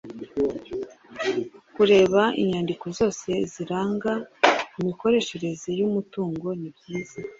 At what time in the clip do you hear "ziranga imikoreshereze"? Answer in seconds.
3.51-5.69